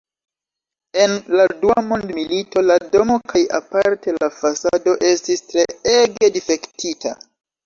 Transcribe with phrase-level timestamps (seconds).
[1.01, 7.15] En la Dua Mondmilito la domo kaj aparte la fasado estis treege difektita.